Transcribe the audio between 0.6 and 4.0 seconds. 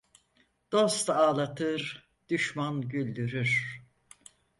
Dost ağlatır, düşman güldürür.